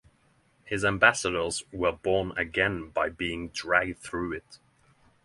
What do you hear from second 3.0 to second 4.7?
being dragged through it.